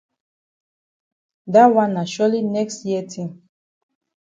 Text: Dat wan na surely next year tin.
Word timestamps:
Dat 1.53 1.67
wan 1.75 1.91
na 1.93 2.03
surely 2.13 2.41
next 2.55 2.77
year 2.87 3.05
tin. 3.11 3.29